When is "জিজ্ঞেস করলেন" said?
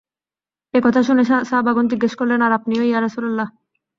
1.91-2.39